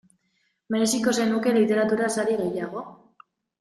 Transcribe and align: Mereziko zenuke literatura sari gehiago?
Mereziko 0.75 1.13
zenuke 1.19 1.55
literatura 1.59 2.11
sari 2.19 2.43
gehiago? 2.45 2.87